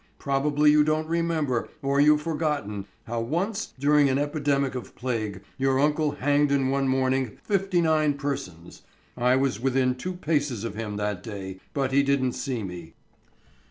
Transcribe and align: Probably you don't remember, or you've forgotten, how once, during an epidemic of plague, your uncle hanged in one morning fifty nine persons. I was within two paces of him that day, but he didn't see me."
Probably 0.17 0.71
you 0.71 0.83
don't 0.83 1.07
remember, 1.07 1.69
or 1.83 2.01
you've 2.01 2.23
forgotten, 2.23 2.85
how 3.03 3.19
once, 3.21 3.71
during 3.77 4.09
an 4.09 4.17
epidemic 4.17 4.73
of 4.73 4.95
plague, 4.95 5.43
your 5.59 5.79
uncle 5.79 6.13
hanged 6.13 6.51
in 6.51 6.69
one 6.69 6.87
morning 6.87 7.37
fifty 7.43 7.81
nine 7.81 8.15
persons. 8.15 8.81
I 9.15 9.35
was 9.35 9.59
within 9.61 9.93
two 9.93 10.13
paces 10.15 10.63
of 10.63 10.73
him 10.73 10.95
that 10.97 11.21
day, 11.21 11.59
but 11.75 11.91
he 11.91 12.01
didn't 12.01 12.31
see 12.31 12.63
me." 12.63 12.95